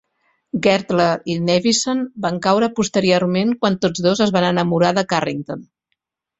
[0.67, 5.67] Gertler i Nevinson van caure posteriorment quan tots dos es van enamorar de Carrington.